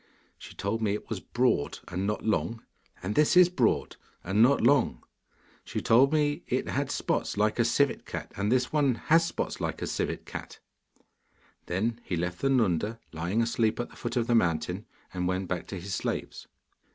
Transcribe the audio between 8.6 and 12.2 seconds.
has spots like a civet cat.' Then he